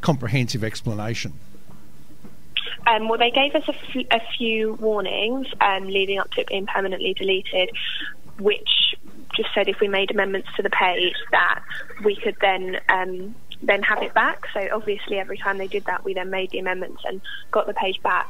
comprehensive 0.00 0.62
explanation? 0.62 1.32
Um, 2.86 3.08
well, 3.08 3.18
they 3.18 3.30
gave 3.30 3.54
us 3.54 3.62
a, 3.66 3.74
f- 3.74 4.06
a 4.10 4.20
few 4.36 4.74
warnings 4.74 5.46
um, 5.60 5.86
leading 5.86 6.18
up 6.18 6.30
to 6.32 6.42
it 6.42 6.48
being 6.48 6.66
permanently 6.66 7.14
deleted, 7.14 7.70
which 8.38 8.94
just 9.34 9.48
said 9.54 9.68
if 9.68 9.80
we 9.80 9.88
made 9.88 10.10
amendments 10.10 10.48
to 10.56 10.62
the 10.62 10.70
page 10.70 11.14
that 11.32 11.62
we 12.04 12.14
could 12.16 12.36
then 12.40 12.78
um, 12.88 13.34
then 13.66 13.82
have 13.82 14.02
it 14.02 14.14
back. 14.14 14.46
So 14.52 14.66
obviously, 14.72 15.18
every 15.18 15.38
time 15.38 15.58
they 15.58 15.66
did 15.66 15.84
that, 15.86 16.04
we 16.04 16.14
then 16.14 16.30
made 16.30 16.50
the 16.50 16.58
amendments 16.58 17.02
and 17.04 17.20
got 17.50 17.66
the 17.66 17.74
page 17.74 18.00
back. 18.02 18.28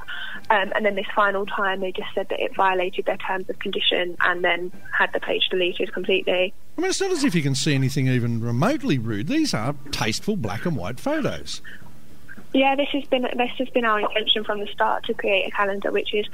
Um, 0.50 0.72
and 0.74 0.84
then 0.84 0.94
this 0.94 1.06
final 1.14 1.46
time, 1.46 1.80
they 1.80 1.92
just 1.92 2.08
said 2.14 2.28
that 2.30 2.40
it 2.40 2.54
violated 2.54 3.06
their 3.06 3.16
terms 3.16 3.48
of 3.48 3.58
condition 3.58 4.16
and 4.20 4.44
then 4.44 4.72
had 4.96 5.12
the 5.12 5.20
page 5.20 5.48
deleted 5.48 5.92
completely. 5.92 6.52
I 6.76 6.80
mean, 6.80 6.90
it's 6.90 7.00
not 7.00 7.12
as 7.12 7.24
if 7.24 7.34
you 7.34 7.42
can 7.42 7.54
see 7.54 7.74
anything 7.74 8.08
even 8.08 8.40
remotely 8.40 8.98
rude. 8.98 9.28
These 9.28 9.54
are 9.54 9.74
tasteful 9.90 10.36
black 10.36 10.66
and 10.66 10.76
white 10.76 10.98
photos. 10.98 11.60
Yeah, 12.52 12.76
this 12.76 12.88
has 12.90 13.04
been 13.06 13.22
this 13.22 13.50
has 13.58 13.68
been 13.70 13.84
our 13.84 13.98
intention 13.98 14.44
from 14.44 14.60
the 14.60 14.68
start 14.68 15.04
to 15.04 15.14
create 15.14 15.48
a 15.48 15.50
calendar 15.50 15.90
which 15.90 16.14
is 16.14 16.26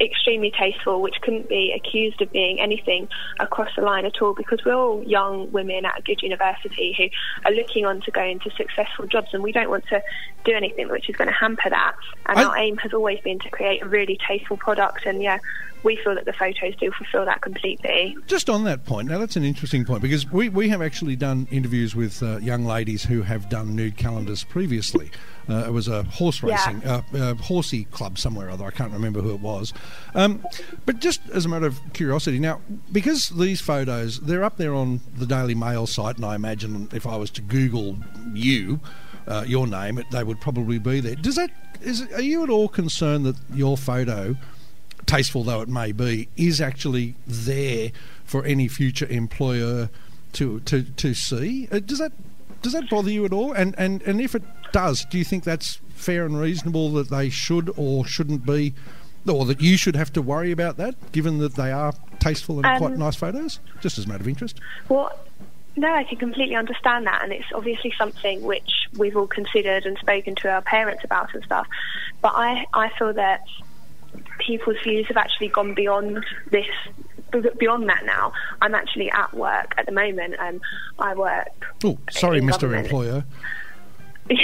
extremely 0.00 0.50
tasteful, 0.50 1.02
which 1.02 1.20
couldn't 1.20 1.48
be 1.48 1.72
accused 1.74 2.20
of 2.22 2.30
being 2.32 2.60
anything 2.60 3.08
across 3.40 3.70
the 3.76 3.82
line 3.82 4.04
at 4.04 4.20
all, 4.22 4.34
because 4.34 4.64
we're 4.64 4.74
all 4.74 5.02
young 5.04 5.50
women 5.52 5.84
at 5.84 5.98
a 5.98 6.02
good 6.02 6.22
university 6.22 6.94
who 6.96 7.08
are 7.48 7.54
looking 7.54 7.84
on 7.84 8.00
to 8.02 8.10
go 8.10 8.22
into 8.22 8.50
successful 8.50 9.06
jobs, 9.06 9.28
and 9.32 9.42
we 9.42 9.52
don't 9.52 9.70
want 9.70 9.86
to 9.88 10.02
do 10.44 10.52
anything 10.52 10.88
which 10.88 11.08
is 11.08 11.16
going 11.16 11.28
to 11.28 11.34
hamper 11.34 11.70
that. 11.70 11.94
And 12.26 12.38
I... 12.38 12.44
our 12.44 12.56
aim 12.56 12.76
has 12.78 12.92
always 12.92 13.20
been 13.20 13.38
to 13.40 13.50
create 13.50 13.82
a 13.82 13.86
really 13.86 14.18
tasteful 14.26 14.56
product, 14.56 15.06
and 15.06 15.22
yeah, 15.22 15.38
we 15.82 15.96
feel 15.96 16.14
that 16.14 16.24
the 16.24 16.32
photos 16.32 16.76
do 16.76 16.90
fulfil 16.92 17.24
that 17.24 17.40
completely. 17.40 18.16
Just 18.26 18.48
on 18.48 18.64
that 18.64 18.84
point, 18.84 19.08
now 19.08 19.18
that's 19.18 19.36
an 19.36 19.44
interesting 19.44 19.84
point 19.84 20.00
because 20.02 20.30
we, 20.30 20.48
we 20.48 20.68
have 20.68 20.80
actually 20.80 21.16
done 21.16 21.48
interviews 21.50 21.96
with 21.96 22.22
uh, 22.22 22.38
young 22.38 22.64
ladies 22.64 23.04
who 23.04 23.22
have 23.22 23.48
done 23.48 23.74
nude 23.74 23.96
calendars 23.96 24.44
previously. 24.44 25.10
Uh, 25.48 25.64
it 25.66 25.72
was 25.72 25.88
a 25.88 26.04
horse 26.04 26.40
racing, 26.40 26.82
yeah. 26.82 27.02
uh, 27.12 27.18
uh, 27.18 27.34
horsey 27.34 27.84
club 27.86 28.16
somewhere 28.16 28.46
or 28.46 28.50
other. 28.50 28.64
I 28.64 28.70
can't 28.70 28.92
remember 28.92 29.20
who 29.20 29.34
it 29.34 29.40
was. 29.40 29.71
Um, 30.14 30.44
but 30.84 30.98
just 30.98 31.20
as 31.30 31.46
a 31.46 31.48
matter 31.48 31.66
of 31.66 31.80
curiosity, 31.92 32.38
now 32.38 32.60
because 32.90 33.30
these 33.30 33.60
photos 33.60 34.20
they're 34.20 34.44
up 34.44 34.56
there 34.56 34.74
on 34.74 35.00
the 35.16 35.26
Daily 35.26 35.54
Mail 35.54 35.86
site, 35.86 36.16
and 36.16 36.24
I 36.24 36.34
imagine 36.34 36.88
if 36.92 37.06
I 37.06 37.16
was 37.16 37.30
to 37.30 37.42
Google 37.42 37.96
you, 38.34 38.80
uh, 39.26 39.44
your 39.46 39.66
name, 39.66 39.98
it, 39.98 40.10
they 40.10 40.24
would 40.24 40.40
probably 40.40 40.78
be 40.78 41.00
there. 41.00 41.14
Does 41.14 41.36
that 41.36 41.50
is 41.80 42.02
are 42.12 42.22
you 42.22 42.42
at 42.42 42.50
all 42.50 42.68
concerned 42.68 43.24
that 43.26 43.36
your 43.52 43.76
photo? 43.76 44.36
tasteful 45.06 45.44
though 45.44 45.60
it 45.60 45.68
may 45.68 45.92
be, 45.92 46.28
is 46.36 46.60
actually 46.60 47.14
there 47.26 47.90
for 48.24 48.44
any 48.44 48.68
future 48.68 49.06
employer 49.08 49.90
to 50.32 50.60
to 50.60 50.82
to 50.82 51.14
see. 51.14 51.68
Uh, 51.70 51.80
does 51.80 51.98
that 51.98 52.12
does 52.62 52.72
that 52.72 52.88
bother 52.88 53.10
you 53.10 53.24
at 53.24 53.32
all? 53.32 53.52
And 53.52 53.74
and 53.78 54.02
and 54.02 54.20
if 54.20 54.34
it 54.34 54.42
does, 54.72 55.04
do 55.10 55.18
you 55.18 55.24
think 55.24 55.44
that's 55.44 55.80
fair 55.94 56.24
and 56.24 56.38
reasonable 56.38 56.90
that 56.92 57.10
they 57.10 57.28
should 57.28 57.70
or 57.76 58.06
shouldn't 58.06 58.44
be, 58.44 58.74
or 59.28 59.44
that 59.46 59.60
you 59.60 59.76
should 59.76 59.96
have 59.96 60.12
to 60.14 60.22
worry 60.22 60.50
about 60.50 60.76
that, 60.78 61.12
given 61.12 61.38
that 61.38 61.54
they 61.54 61.70
are 61.70 61.92
tasteful 62.18 62.58
and 62.58 62.66
um, 62.66 62.78
quite 62.78 62.96
nice 62.96 63.16
photos? 63.16 63.60
Just 63.80 63.98
as 63.98 64.04
a 64.04 64.08
matter 64.08 64.22
of 64.22 64.28
interest. 64.28 64.60
Well, 64.88 65.16
no, 65.76 65.92
I 65.92 66.04
can 66.04 66.18
completely 66.18 66.56
understand 66.56 67.06
that, 67.06 67.22
and 67.22 67.32
it's 67.32 67.46
obviously 67.54 67.94
something 67.96 68.42
which 68.42 68.88
we've 68.96 69.16
all 69.16 69.26
considered 69.26 69.86
and 69.86 69.96
spoken 69.98 70.34
to 70.36 70.50
our 70.50 70.62
parents 70.62 71.02
about 71.04 71.34
and 71.34 71.42
stuff. 71.44 71.66
But 72.20 72.34
I, 72.34 72.66
I 72.74 72.90
feel 72.98 73.12
that 73.14 73.44
people's 74.38 74.76
views 74.82 75.06
have 75.06 75.16
actually 75.16 75.48
gone 75.48 75.74
beyond 75.74 76.24
this 76.50 76.66
beyond 77.58 77.88
that 77.88 78.04
now. 78.04 78.32
I'm 78.60 78.74
actually 78.74 79.10
at 79.10 79.32
work 79.32 79.74
at 79.78 79.86
the 79.86 79.92
moment. 79.92 80.34
Um, 80.38 80.60
I 80.98 81.14
work. 81.14 81.48
Oh, 81.82 81.98
sorry, 82.10 82.40
Mr. 82.40 82.76
Employer. 82.78 83.24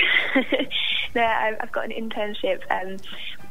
no, 1.14 1.22
I've 1.22 1.72
got 1.72 1.84
an 1.84 1.90
internship 1.90 2.62
um, 2.70 2.96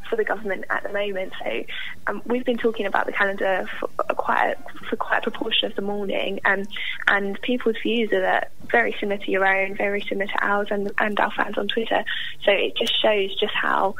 for 0.08 0.16
the 0.16 0.24
government 0.24 0.64
at 0.70 0.82
the 0.82 0.92
moment. 0.92 1.32
So 1.42 1.64
um, 2.06 2.22
we've 2.26 2.44
been 2.44 2.58
talking 2.58 2.86
about 2.86 3.06
the 3.06 3.12
calendar 3.12 3.68
for 3.78 3.88
quite 4.14 4.52
a, 4.52 4.84
for 4.86 4.96
quite 4.96 5.18
a 5.26 5.30
proportion 5.30 5.70
of 5.70 5.76
the 5.76 5.82
morning, 5.82 6.40
um, 6.44 6.64
and 7.06 7.40
people's 7.42 7.76
views 7.82 8.12
are 8.12 8.20
that 8.20 8.52
very 8.70 8.94
similar 8.98 9.18
to 9.18 9.30
your 9.30 9.46
own, 9.46 9.76
very 9.76 10.00
similar 10.02 10.26
to 10.26 10.44
ours, 10.46 10.68
and 10.70 10.92
and 10.98 11.18
our 11.20 11.30
fans 11.32 11.58
on 11.58 11.68
Twitter. 11.68 12.04
So 12.44 12.52
it 12.52 12.76
just 12.76 13.00
shows 13.00 13.34
just 13.36 13.54
how 13.54 13.94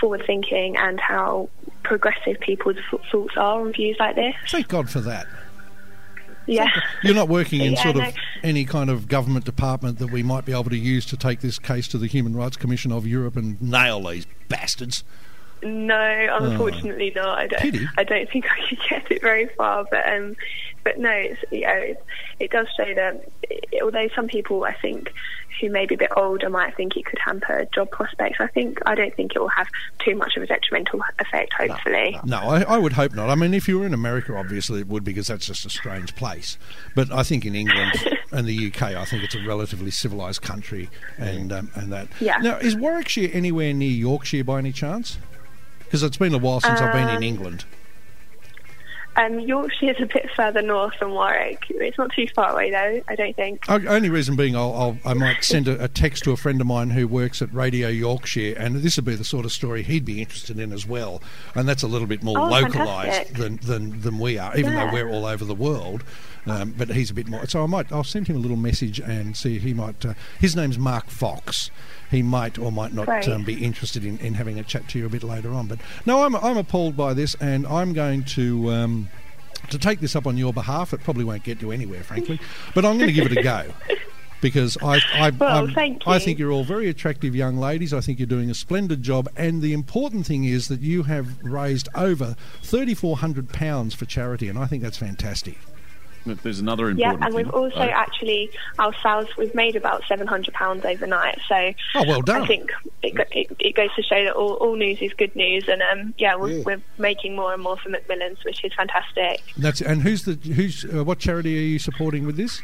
forward 0.00 0.24
thinking 0.26 0.76
and 0.76 0.98
how 1.00 1.48
progressive 1.82 2.40
people's 2.40 2.76
thoughts 3.10 3.36
are 3.36 3.60
on 3.60 3.72
views 3.72 3.96
like 3.98 4.16
this. 4.16 4.34
Thank 4.48 4.68
God 4.68 4.88
for 4.88 5.00
that. 5.00 5.26
Yeah. 6.46 6.68
You're 7.02 7.14
not 7.14 7.28
working 7.28 7.60
in 7.64 7.72
Yeah, 7.72 7.82
sort 7.82 7.96
of 7.96 8.02
no. 8.02 8.10
any 8.42 8.64
kind 8.64 8.90
of 8.90 9.08
government 9.08 9.44
department 9.44 9.98
that 9.98 10.10
we 10.10 10.22
might 10.22 10.44
be 10.44 10.52
able 10.52 10.70
to 10.70 10.78
use 10.78 11.06
to 11.06 11.16
take 11.16 11.40
this 11.40 11.58
case 11.58 11.88
to 11.88 11.98
the 11.98 12.06
Human 12.06 12.34
Rights 12.34 12.56
Commission 12.56 12.92
of 12.92 13.06
Europe 13.06 13.36
and 13.36 13.60
nail 13.60 14.02
these 14.02 14.26
bastards. 14.48 15.04
No, 15.62 16.28
unfortunately 16.40 17.12
not. 17.14 17.38
I 17.38 17.46
don't. 17.46 17.58
Oh. 17.60 17.62
Pity. 17.62 17.86
I 17.96 18.04
don't 18.04 18.30
think 18.30 18.46
I 18.50 18.68
could 18.68 18.78
get 18.90 19.10
it 19.10 19.22
very 19.22 19.46
far, 19.56 19.84
but 19.90 20.06
um, 20.08 20.36
but 20.84 20.98
no, 20.98 21.10
it's, 21.10 21.40
you 21.50 21.60
know, 21.62 21.72
it, 21.72 22.04
it 22.40 22.50
does 22.50 22.66
show 22.76 22.94
that 22.94 23.28
eh, 23.50 23.78
although 23.82 24.08
some 24.14 24.26
people 24.26 24.64
I 24.64 24.74
think 24.74 25.12
who 25.60 25.70
may 25.70 25.86
be 25.86 25.94
a 25.94 25.98
bit 25.98 26.10
older 26.16 26.48
might 26.48 26.74
think 26.76 26.96
it 26.96 27.04
could 27.04 27.18
hamper 27.18 27.66
job 27.72 27.90
prospects, 27.90 28.38
I 28.40 28.48
think 28.48 28.80
I 28.86 28.94
don't 28.94 29.14
think 29.14 29.36
it 29.36 29.38
will 29.38 29.48
have 29.48 29.68
too 30.00 30.16
much 30.16 30.36
of 30.36 30.42
a 30.42 30.46
detrimental 30.46 31.00
effect. 31.20 31.52
Hopefully, 31.52 32.18
No, 32.24 32.38
I, 32.38 32.62
I 32.62 32.78
would 32.78 32.94
hope 32.94 33.14
not. 33.14 33.30
I 33.30 33.34
mean, 33.34 33.54
if 33.54 33.68
you 33.68 33.78
were 33.78 33.86
in 33.86 33.94
America, 33.94 34.34
obviously 34.36 34.80
it 34.80 34.88
would 34.88 35.04
because 35.04 35.28
that's 35.28 35.46
just 35.46 35.64
a 35.64 35.70
strange 35.70 36.16
place. 36.16 36.58
But 36.96 37.12
I 37.12 37.22
think 37.22 37.44
in 37.44 37.54
England 37.54 37.92
and 38.32 38.46
the 38.46 38.66
UK, 38.68 38.82
I 38.82 39.04
think 39.04 39.22
it's 39.22 39.34
a 39.36 39.46
relatively 39.46 39.90
civilised 39.90 40.42
country, 40.42 40.90
and 41.18 41.52
um, 41.52 41.70
and 41.74 41.92
that. 41.92 42.08
Yeah. 42.18 42.38
Now, 42.38 42.56
is 42.56 42.74
Warwickshire 42.74 43.30
anywhere 43.32 43.72
near 43.72 43.90
Yorkshire 43.90 44.44
by 44.44 44.58
any 44.58 44.72
chance? 44.72 45.18
Because 45.92 46.04
it's 46.04 46.16
been 46.16 46.32
a 46.32 46.38
while 46.38 46.58
since 46.58 46.80
I've 46.80 46.90
been 46.94 47.10
in 47.10 47.16
Um, 47.16 47.22
England. 47.22 47.64
um, 49.16 49.38
Yorkshire's 49.40 50.00
a 50.00 50.06
bit 50.06 50.26
further 50.34 50.62
north 50.62 50.94
than 51.00 51.10
Warwick. 51.10 51.66
It's 51.68 51.98
not 51.98 52.10
too 52.16 52.26
far 52.34 52.52
away 52.54 52.70
though. 52.70 53.02
I 53.08 53.14
don't 53.14 53.36
think. 53.36 53.62
O- 53.68 53.86
Only 53.86 54.08
reason 54.08 54.34
being, 54.34 54.56
I'll, 54.56 54.72
I'll, 54.72 54.98
I 55.04 55.12
might 55.12 55.44
send 55.44 55.68
a, 55.68 55.84
a 55.84 55.88
text 55.88 56.24
to 56.24 56.32
a 56.32 56.36
friend 56.38 56.62
of 56.62 56.66
mine 56.66 56.88
who 56.88 57.06
works 57.06 57.42
at 57.42 57.52
Radio 57.52 57.88
Yorkshire, 57.88 58.54
and 58.56 58.76
this 58.76 58.96
would 58.96 59.04
be 59.04 59.14
the 59.16 59.22
sort 59.22 59.44
of 59.44 59.52
story 59.52 59.82
he'd 59.82 60.06
be 60.06 60.22
interested 60.22 60.58
in 60.58 60.72
as 60.72 60.86
well. 60.86 61.20
And 61.54 61.68
that's 61.68 61.82
a 61.82 61.86
little 61.88 62.06
bit 62.08 62.22
more 62.22 62.38
Oh, 62.38 62.46
localised 62.46 63.34
than, 63.34 63.58
than 63.58 64.00
than 64.00 64.18
we 64.18 64.38
are, 64.38 64.56
even 64.56 64.72
Yeah. 64.72 64.86
though 64.86 64.94
we're 64.94 65.10
all 65.10 65.26
over 65.26 65.44
the 65.44 65.54
world. 65.54 66.04
Um, 66.46 66.74
but 66.76 66.88
he's 66.90 67.10
a 67.10 67.14
bit 67.14 67.28
more. 67.28 67.46
So 67.46 67.62
I 67.62 67.66
might, 67.66 67.92
I'll 67.92 68.02
send 68.02 68.26
him 68.26 68.36
a 68.36 68.40
little 68.40 68.56
message 68.56 68.98
and 68.98 69.36
see 69.36 69.56
if 69.56 69.62
he 69.62 69.74
might. 69.74 70.04
Uh, 70.04 70.14
his 70.40 70.56
name's 70.56 70.78
Mark 70.78 71.08
Fox. 71.08 71.70
He 72.10 72.22
might 72.22 72.58
or 72.58 72.72
might 72.72 72.92
not 72.92 73.28
um, 73.28 73.44
be 73.44 73.64
interested 73.64 74.04
in, 74.04 74.18
in 74.18 74.34
having 74.34 74.58
a 74.58 74.64
chat 74.64 74.88
to 74.88 74.98
you 74.98 75.06
a 75.06 75.08
bit 75.08 75.22
later 75.22 75.52
on. 75.52 75.66
But 75.68 75.78
no, 76.04 76.24
I'm 76.24 76.34
I'm 76.36 76.56
appalled 76.56 76.96
by 76.96 77.14
this, 77.14 77.34
and 77.40 77.66
I'm 77.66 77.92
going 77.92 78.24
to. 78.24 78.70
Um, 78.70 79.08
to 79.70 79.78
take 79.78 80.00
this 80.00 80.16
up 80.16 80.26
on 80.26 80.36
your 80.36 80.52
behalf, 80.52 80.92
it 80.92 81.04
probably 81.04 81.22
won't 81.24 81.44
get 81.44 81.62
you 81.62 81.70
anywhere, 81.70 82.02
frankly. 82.02 82.40
But 82.74 82.84
I'm 82.84 82.98
going 82.98 83.06
to 83.06 83.12
give 83.12 83.30
it 83.30 83.38
a 83.38 83.42
go 83.42 83.72
because 84.40 84.76
I, 84.82 85.00
I, 85.14 85.30
Well, 86.04 86.16
I 86.16 86.18
think 86.18 86.40
you're 86.40 86.50
all 86.50 86.64
very 86.64 86.88
attractive 86.88 87.36
young 87.36 87.56
ladies. 87.56 87.94
I 87.94 88.00
think 88.00 88.18
you're 88.18 88.26
doing 88.26 88.50
a 88.50 88.54
splendid 88.54 89.02
job, 89.04 89.28
and 89.36 89.62
the 89.62 89.72
important 89.72 90.26
thing 90.26 90.44
is 90.44 90.66
that 90.66 90.80
you 90.80 91.04
have 91.04 91.40
raised 91.44 91.88
over 91.94 92.34
thirty-four 92.62 93.18
hundred 93.18 93.50
pounds 93.50 93.94
for 93.94 94.04
charity, 94.04 94.48
and 94.48 94.58
I 94.58 94.66
think 94.66 94.82
that's 94.82 94.98
fantastic. 94.98 95.58
There's 96.24 96.60
another 96.60 96.90
Yeah, 96.92 97.16
and 97.20 97.34
we've 97.34 97.46
thing. 97.46 97.54
also 97.54 97.76
though. 97.76 97.82
actually 97.82 98.50
ourselves 98.78 99.28
we've 99.36 99.54
made 99.54 99.76
about 99.76 100.02
seven 100.06 100.26
hundred 100.26 100.54
pounds 100.54 100.84
overnight. 100.84 101.38
So 101.48 101.72
Oh, 101.94 102.04
well 102.06 102.22
done. 102.22 102.42
I 102.42 102.46
think 102.46 102.70
it, 103.02 103.14
it, 103.32 103.56
it 103.58 103.74
goes 103.74 103.92
to 103.96 104.02
show 104.02 104.24
that 104.24 104.32
all, 104.34 104.54
all 104.54 104.76
news 104.76 104.98
is 105.00 105.12
good 105.14 105.34
news, 105.36 105.68
and 105.68 105.82
um, 105.82 106.14
yeah, 106.18 106.36
we're, 106.36 106.50
Yeah. 106.50 106.62
we're 106.64 106.82
making 106.98 107.34
more 107.36 107.52
and 107.52 107.62
more 107.62 107.76
for 107.78 107.88
Macmillan's, 107.88 108.44
which 108.44 108.64
is 108.64 108.72
fantastic. 108.74 109.42
That's 109.56 109.80
and 109.80 110.02
who's 110.02 110.22
the 110.24 110.34
who's 110.52 110.84
uh, 110.84 111.04
what 111.04 111.18
charity 111.18 111.56
are 111.58 111.62
you 111.66 111.78
supporting 111.78 112.26
with 112.26 112.36
this? 112.36 112.62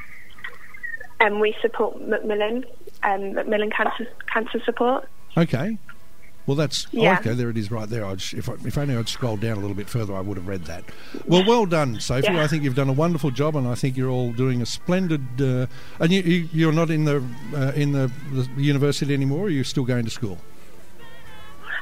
And 1.20 1.40
we 1.40 1.56
support 1.60 2.00
Macmillan, 2.00 2.64
um, 3.02 3.34
Macmillan 3.34 3.70
Cancer 3.70 4.06
Cancer 4.32 4.60
Support. 4.64 5.08
Okay. 5.36 5.78
Well, 6.48 6.56
that's 6.56 6.86
Yeah. 6.92 7.18
okay. 7.20 7.34
There 7.34 7.50
it 7.50 7.58
is, 7.58 7.70
right 7.70 7.86
there. 7.86 8.06
I'd, 8.06 8.22
if 8.32 8.48
I, 8.48 8.54
if 8.64 8.78
only 8.78 8.96
I'd 8.96 9.06
scrolled 9.06 9.40
down 9.40 9.58
a 9.58 9.60
little 9.60 9.76
bit 9.76 9.86
further, 9.86 10.16
I 10.16 10.22
would 10.22 10.38
have 10.38 10.48
read 10.48 10.64
that. 10.64 10.82
Well, 11.26 11.44
well 11.46 11.66
done, 11.66 12.00
Sophie. 12.00 12.32
Yeah. 12.32 12.42
I 12.42 12.46
think 12.46 12.64
you've 12.64 12.74
done 12.74 12.88
a 12.88 12.94
wonderful 12.94 13.30
job, 13.30 13.54
and 13.54 13.68
I 13.68 13.74
think 13.74 13.98
you're 13.98 14.08
all 14.08 14.32
doing 14.32 14.62
a 14.62 14.66
splendid. 14.66 15.20
Uh, 15.38 15.66
and 16.00 16.10
you, 16.10 16.22
you, 16.22 16.48
you're 16.50 16.72
not 16.72 16.88
in 16.90 17.04
the 17.04 17.22
uh, 17.54 17.72
in 17.76 17.92
the, 17.92 18.10
the 18.32 18.48
university 18.62 19.12
anymore. 19.12 19.40
Or 19.40 19.44
are 19.44 19.50
you 19.50 19.62
still 19.62 19.84
going 19.84 20.06
to 20.06 20.10
school? 20.10 20.38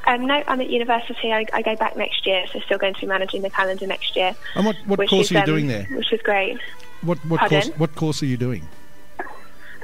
Um, 0.08 0.26
no, 0.26 0.42
I'm 0.48 0.60
at 0.60 0.68
university. 0.68 1.32
I, 1.32 1.46
I 1.52 1.62
go 1.62 1.76
back 1.76 1.96
next 1.96 2.26
year, 2.26 2.44
so 2.52 2.58
still 2.58 2.78
going 2.78 2.94
to 2.94 3.00
be 3.00 3.06
managing 3.06 3.42
the 3.42 3.50
calendar 3.50 3.86
next 3.86 4.16
year. 4.16 4.34
And 4.56 4.66
what, 4.66 4.76
what 4.86 5.08
course 5.08 5.26
is, 5.26 5.30
are 5.30 5.34
you 5.34 5.40
um, 5.42 5.46
doing 5.46 5.66
there? 5.68 5.84
Which 5.92 6.12
is 6.12 6.20
great. 6.22 6.58
What 7.02 7.24
what 7.26 7.38
Pardon? 7.38 7.62
course 7.62 7.78
what 7.78 7.94
course 7.94 8.20
are 8.20 8.26
you 8.26 8.36
doing? 8.36 8.66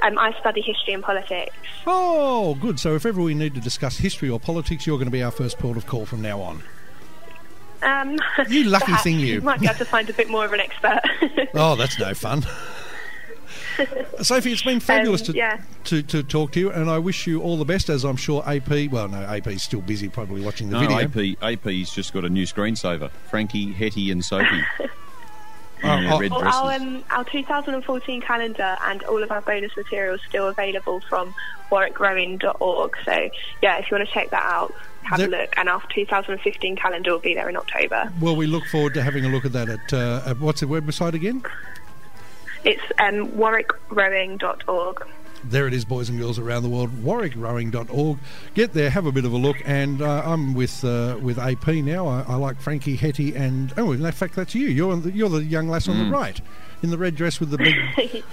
Um, 0.03 0.17
I 0.19 0.37
study 0.39 0.61
history 0.61 0.93
and 0.93 1.01
politics. 1.03 1.55
Oh, 1.87 2.55
good. 2.55 2.79
So 2.79 2.93
if 2.95 3.05
ever 3.05 3.21
we 3.21 3.33
need 3.33 3.53
to 3.55 3.61
discuss 3.61 3.97
history 3.97 4.29
or 4.29 4.39
politics, 4.39 4.85
you're 4.85 4.97
going 4.97 5.07
to 5.07 5.11
be 5.11 5.23
our 5.23 5.31
first 5.31 5.57
port 5.59 5.77
of 5.77 5.85
call 5.87 6.05
from 6.05 6.21
now 6.21 6.41
on. 6.41 6.61
Um, 7.81 8.17
You 8.49 8.65
lucky 8.65 8.85
perhaps 8.85 9.03
thing, 9.03 9.19
you. 9.19 9.41
might 9.41 9.59
be 9.59 9.65
able 9.67 9.77
to 9.77 9.85
find 9.85 10.09
a 10.09 10.13
bit 10.13 10.29
more 10.29 10.45
of 10.45 10.53
an 10.53 10.59
expert. 10.59 10.99
Oh, 11.55 11.75
that's 11.75 11.97
no 11.99 12.13
fun. 12.13 12.45
Sophie, 14.21 14.51
it's 14.51 14.61
been 14.61 14.79
fabulous 14.79 15.21
Um, 15.21 15.27
to, 15.27 15.33
yeah. 15.37 15.61
to, 15.85 16.01
to 16.03 16.21
talk 16.23 16.51
to 16.53 16.59
you, 16.59 16.71
and 16.71 16.89
I 16.89 16.99
wish 16.99 17.25
you 17.27 17.41
all 17.41 17.57
the 17.57 17.65
best, 17.65 17.89
as 17.89 18.03
I'm 18.03 18.15
sure 18.15 18.43
AP, 18.47 18.91
well, 18.91 19.07
no, 19.07 19.17
AP's 19.23 19.63
still 19.63 19.81
busy 19.81 20.09
probably 20.09 20.41
watching 20.41 20.69
the 20.69 20.79
No, 20.79 20.87
video. 21.07 21.33
AP, 21.41 21.43
AP's 21.65 21.93
just 21.93 22.13
got 22.13 22.23
a 22.23 22.29
new 22.29 22.43
screensaver. 22.45 23.09
Frankie, 23.29 23.71
Hetty, 23.71 24.11
and 24.11 24.23
Sophie. 24.23 24.61
Oh, 25.83 25.89
oh, 26.11 26.19
red 26.19 26.31
Well, 26.31 26.41
dresses. 26.41 26.59
our, 26.61 26.73
um, 26.73 27.03
our 27.11 27.23
2014 27.25 28.21
calendar 28.21 28.77
and 28.85 29.03
all 29.03 29.21
of 29.21 29.31
our 29.31 29.41
bonus 29.41 29.75
materials 29.75 30.21
still 30.27 30.47
available 30.47 31.01
from 31.09 31.33
warwickrowing.org. 31.71 32.97
So, 33.03 33.29
yeah, 33.61 33.77
if 33.77 33.91
you 33.91 33.97
want 33.97 34.07
to 34.07 34.13
check 34.13 34.29
that 34.29 34.43
out, 34.43 34.73
have 35.03 35.19
There- 35.19 35.27
a 35.27 35.31
look. 35.31 35.53
And 35.57 35.67
our 35.67 35.81
2015 35.93 36.75
calendar 36.77 37.11
will 37.11 37.19
be 37.19 37.33
there 37.33 37.49
in 37.49 37.57
October. 37.57 38.11
Well, 38.21 38.35
we 38.35 38.47
look 38.47 38.65
forward 38.67 38.93
to 38.93 39.03
having 39.03 39.25
a 39.25 39.29
look 39.29 39.43
at 39.45 39.51
that 39.53 39.67
at, 39.69 39.93
uh, 39.93 40.21
at 40.25 40.39
what's 40.39 40.61
the 40.61 40.67
website 40.67 41.13
again? 41.13 41.43
It's 42.63 42.81
um, 42.99 43.27
warwickrowing.org. 43.31 45.05
There 45.45 45.67
it 45.67 45.73
is, 45.73 45.83
boys 45.85 46.09
and 46.09 46.17
girls 46.19 46.39
around 46.39 46.63
the 46.63 46.69
world. 46.69 46.89
WarwickRowing.org. 47.03 48.17
Get 48.53 48.73
there, 48.73 48.89
have 48.89 49.05
a 49.05 49.11
bit 49.11 49.25
of 49.25 49.33
a 49.33 49.37
look. 49.37 49.57
And 49.65 50.01
uh, 50.01 50.21
I'm 50.25 50.53
with 50.53 50.83
uh, 50.85 51.17
with 51.21 51.37
AP 51.37 51.67
now. 51.67 52.07
I, 52.07 52.21
I 52.27 52.35
like 52.35 52.59
Frankie, 52.61 52.95
Hetty, 52.95 53.35
and 53.35 53.73
oh, 53.77 53.91
in 53.91 54.09
fact, 54.11 54.35
that's 54.35 54.55
you. 54.55 54.67
You're 54.67 54.95
the, 54.97 55.11
you're 55.11 55.29
the 55.29 55.43
young 55.43 55.67
lass 55.67 55.87
on 55.87 55.95
Mm. 55.95 56.05
the 56.09 56.11
right, 56.11 56.41
in 56.81 56.89
the 56.91 56.97
red 56.97 57.15
dress 57.15 57.39
with 57.39 57.49
the 57.51 57.57
big 57.57 57.75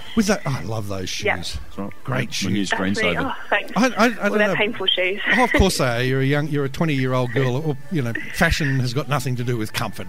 with 0.16 0.26
that. 0.26 0.40
I 0.46 0.62
love 0.62 0.88
those 0.88 1.08
shoes. 1.10 1.24
Yeah. 1.26 1.36
That's 1.36 1.58
right. 1.76 1.92
Great 2.04 2.42
My 2.44 2.50
new 2.50 2.56
shoes. 2.64 2.70
That's 2.70 2.80
really, 2.80 2.94
screensaver. 2.94 3.34
oh, 3.36 3.46
thanks. 3.50 3.72
I, 3.76 3.86
I, 3.86 3.88
I 3.88 4.08
well, 4.08 4.14
don't 4.30 4.38
they're 4.38 4.48
know. 4.48 4.54
painful 4.54 4.86
shoes. 4.86 5.20
Oh, 5.36 5.44
of 5.44 5.52
course 5.52 5.78
they 5.78 5.84
are. 5.84 6.02
You're 6.02 6.20
a 6.20 6.24
young, 6.24 6.48
you're 6.48 6.64
a 6.64 6.68
20 6.70 6.94
year 6.94 7.12
old 7.12 7.32
girl. 7.32 7.56
Or, 7.56 7.76
you 7.90 8.02
know, 8.02 8.12
fashion 8.34 8.78
has 8.80 8.94
got 8.94 9.08
nothing 9.08 9.36
to 9.36 9.44
do 9.44 9.56
with 9.56 9.72
comfort. 9.72 10.06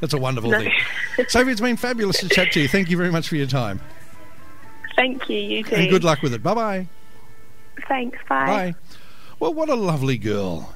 That's 0.00 0.12
a 0.12 0.18
wonderful 0.18 0.50
No. 0.50 0.58
thing. 0.58 0.72
Sophie, 1.28 1.52
it's 1.52 1.60
been 1.60 1.76
fabulous 1.78 2.18
to 2.20 2.28
chat 2.28 2.52
to 2.52 2.60
you. 2.60 2.68
Thank 2.68 2.90
you 2.90 2.96
very 2.98 3.10
much 3.10 3.28
for 3.28 3.36
your 3.36 3.46
time. 3.46 3.80
Thank 4.96 5.28
you, 5.28 5.36
you 5.38 5.62
too. 5.64 5.74
And 5.76 5.90
good 5.90 6.04
luck 6.04 6.22
with 6.22 6.32
it. 6.34 6.42
Bye 6.42 6.54
bye. 6.54 6.88
Thanks, 7.86 8.18
bye. 8.28 8.46
Bye. 8.46 8.74
Well, 9.38 9.52
what 9.54 9.68
a 9.68 9.74
lovely 9.74 10.16
girl. 10.18 10.72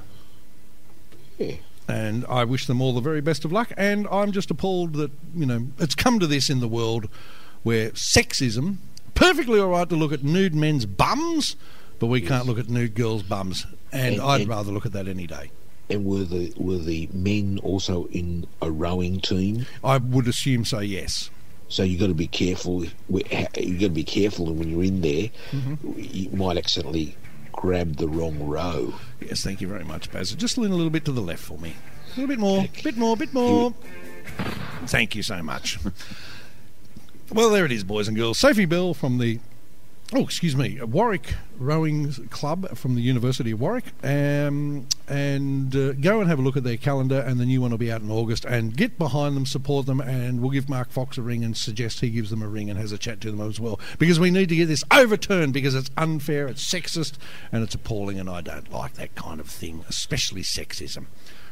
Yeah. 1.37 1.55
And 1.87 2.25
I 2.27 2.43
wish 2.45 2.67
them 2.67 2.79
all 2.81 2.93
the 2.93 3.01
very 3.01 3.21
best 3.21 3.43
of 3.43 3.51
luck. 3.51 3.71
And 3.75 4.07
I'm 4.11 4.31
just 4.31 4.51
appalled 4.51 4.93
that, 4.93 5.11
you 5.35 5.45
know, 5.45 5.67
it's 5.79 5.95
come 5.95 6.19
to 6.19 6.27
this 6.27 6.49
in 6.49 6.59
the 6.59 6.67
world 6.67 7.09
where 7.63 7.89
sexism, 7.91 8.77
perfectly 9.15 9.59
all 9.59 9.69
right 9.69 9.89
to 9.89 9.95
look 9.95 10.11
at 10.13 10.23
nude 10.23 10.53
men's 10.55 10.85
bums, 10.85 11.55
but 11.99 12.07
we 12.07 12.21
can't 12.21 12.45
look 12.45 12.59
at 12.59 12.69
nude 12.69 12.93
girls' 12.93 13.23
bums. 13.23 13.65
And, 13.91 14.13
And- 14.15 14.21
I'd 14.21 14.41
and- 14.41 14.49
rather 14.49 14.71
look 14.71 14.85
at 14.85 14.93
that 14.93 15.07
any 15.07 15.25
day. 15.27 15.51
And 15.89 16.05
were 16.05 16.23
the 16.23 16.53
were 16.55 16.77
the 16.77 17.09
men 17.11 17.59
also 17.63 18.05
in 18.11 18.47
a 18.61 18.71
rowing 18.71 19.19
team? 19.19 19.65
I 19.83 19.97
would 19.97 20.25
assume 20.25 20.63
so, 20.63 20.79
yes. 20.79 21.29
So 21.71 21.83
you 21.83 21.97
got 21.97 22.07
to 22.07 22.13
be 22.13 22.27
careful. 22.27 22.83
You 22.83 22.91
got 23.29 23.53
to 23.55 23.89
be 23.89 24.03
careful 24.03 24.53
when 24.53 24.69
you're 24.69 24.83
in 24.83 25.01
there. 25.01 25.29
Mm-hmm. 25.51 25.93
You 25.97 26.29
might 26.31 26.57
accidentally 26.57 27.15
grab 27.53 27.95
the 27.95 28.09
wrong 28.09 28.45
row. 28.45 28.93
Yes, 29.21 29.41
thank 29.41 29.61
you 29.61 29.69
very 29.69 29.85
much, 29.85 30.11
Baz. 30.11 30.33
Just 30.33 30.57
lean 30.57 30.71
a 30.71 30.75
little 30.75 30.89
bit 30.89 31.05
to 31.05 31.13
the 31.13 31.21
left 31.21 31.41
for 31.41 31.57
me. 31.57 31.75
A 32.07 32.19
little 32.19 32.27
bit 32.27 32.39
more, 32.39 32.65
bit 32.83 32.97
more, 32.97 33.15
bit 33.15 33.33
more. 33.33 33.73
Thank 34.85 35.15
you 35.15 35.23
so 35.23 35.41
much. 35.41 35.79
well, 37.31 37.49
there 37.49 37.63
it 37.63 37.71
is, 37.71 37.85
boys 37.85 38.09
and 38.09 38.17
girls. 38.17 38.37
Sophie 38.37 38.65
Bell 38.65 38.93
from 38.93 39.17
the 39.17 39.39
oh, 40.13 40.23
excuse 40.23 40.55
me, 40.55 40.81
Warwick 40.81 41.35
Rowing 41.57 42.11
Club 42.29 42.75
from 42.75 42.95
the 42.95 43.01
University 43.01 43.51
of 43.51 43.61
Warwick, 43.61 43.85
um, 44.03 44.87
and 45.07 45.75
uh, 45.75 45.93
go 45.93 46.19
and 46.19 46.29
have 46.29 46.39
a 46.39 46.41
look 46.41 46.57
at 46.57 46.63
their 46.63 46.77
calendar. 46.77 47.19
And 47.19 47.39
the 47.39 47.45
new 47.45 47.61
one 47.61 47.71
will 47.71 47.77
be 47.77 47.91
out 47.91 48.01
in 48.01 48.11
August. 48.11 48.45
And 48.45 48.75
get 48.75 48.97
behind 48.97 49.35
them, 49.35 49.45
support 49.45 49.85
them, 49.85 50.01
and 50.01 50.41
we'll 50.41 50.51
give 50.51 50.67
Mark 50.67 50.89
Fox 50.91 51.17
a 51.17 51.21
ring 51.21 51.43
and 51.43 51.55
suggest 51.55 52.01
he 52.01 52.09
gives 52.09 52.29
them 52.29 52.41
a 52.41 52.47
ring 52.47 52.69
and 52.69 52.77
has 52.77 52.91
a 52.91 52.97
chat 52.97 53.21
to 53.21 53.31
them 53.31 53.41
as 53.41 53.59
well 53.59 53.79
because 53.99 54.19
we 54.19 54.31
need 54.31 54.49
to 54.49 54.55
get 54.55 54.67
this 54.67 54.83
overturned 54.91 55.53
because 55.53 55.75
it's 55.75 55.89
unfair, 55.97 56.47
it's 56.47 56.63
sexist, 56.63 57.13
and 57.51 57.63
it's 57.63 57.75
appalling. 57.75 58.19
And 58.19 58.29
I 58.29 58.41
don't 58.41 58.71
like 58.71 58.93
that 58.93 59.15
kind 59.15 59.39
of 59.39 59.47
thing, 59.47 59.85
especially 59.87 60.41
sexism. 60.41 61.05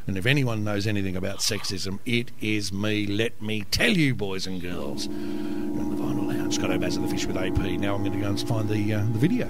And 0.08 0.18
if 0.18 0.26
anyone 0.26 0.64
knows 0.64 0.88
anything 0.88 1.16
about 1.16 1.40
sexism, 1.40 2.00
it 2.06 2.32
is 2.42 2.74
me. 2.74 3.06
Let 3.06 3.42
me 3.42 3.62
tell 3.70 3.92
you, 3.92 4.16
boys 4.16 4.48
and 4.48 4.62
girls. 4.62 5.08
You're 5.08 5.16
on 5.16 5.96
the 5.96 6.02
Vinyl 6.02 6.28
Lounge. 6.28 6.56
Scott 6.56 6.72
O'Baz 6.72 6.98
of 6.98 7.04
the 7.04 7.10
Fish 7.10 7.26
with 7.26 7.38
AP. 7.38 7.58
Now 7.80 7.96
I'm 7.96 8.04
going 8.04 8.14
to 8.14 8.20
go 8.20 8.30
and 8.30 8.40
find 8.42 8.68
the 8.68 8.94
uh, 8.94 9.00
the 9.00 9.20
video. 9.20 9.48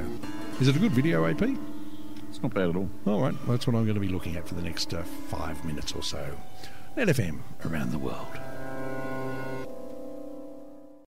Is 0.59 0.67
it 0.67 0.75
a 0.75 0.79
good 0.79 0.91
video, 0.91 1.25
AP? 1.25 1.41
It's 2.29 2.43
not 2.43 2.53
bad 2.53 2.69
at 2.69 2.75
all. 2.75 2.89
All 3.05 3.21
right, 3.21 3.33
well, 3.33 3.51
that's 3.57 3.65
what 3.65 3.75
I'm 3.75 3.85
going 3.85 3.95
to 3.95 4.01
be 4.01 4.09
looking 4.09 4.35
at 4.35 4.47
for 4.47 4.55
the 4.55 4.61
next 4.61 4.93
uh, 4.93 5.03
five 5.03 5.63
minutes 5.65 5.93
or 5.93 6.03
so. 6.03 6.37
Net 6.95 7.07
FM 7.07 7.39
around 7.65 7.91
the 7.91 7.97
world. 7.97 8.39